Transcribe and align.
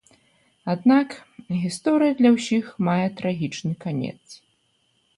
Аднак, 0.73 1.07
гісторыя 1.63 2.17
для 2.23 2.33
ўсіх 2.39 2.65
мае 2.91 3.07
трагічны 3.23 3.73
канец. 3.87 4.21